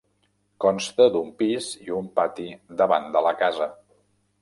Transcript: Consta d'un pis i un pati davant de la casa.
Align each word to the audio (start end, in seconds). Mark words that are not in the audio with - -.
Consta 0.65 1.07
d'un 1.17 1.29
pis 1.43 1.69
i 1.89 1.95
un 2.01 2.09
pati 2.17 2.49
davant 2.83 3.09
de 3.19 3.27
la 3.31 3.39
casa. 3.47 3.73